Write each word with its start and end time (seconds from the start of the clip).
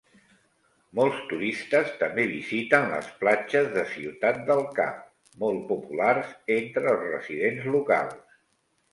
Molts 0.99 1.17
turistes 1.31 1.89
també 1.97 2.23
visiten 2.29 2.87
les 2.93 3.09
platges 3.19 3.67
de 3.75 3.83
Ciutat 3.91 4.39
del 4.47 4.61
Cap, 4.79 4.97
molt 5.43 5.61
populars 5.73 6.31
entre 6.55 6.89
els 6.95 7.05
residents 7.11 7.69
locals. 7.77 8.41